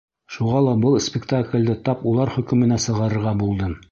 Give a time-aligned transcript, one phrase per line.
[0.35, 3.81] Шуға ла был спектаклде тап улар хөкөмөнә сығарырға булдым.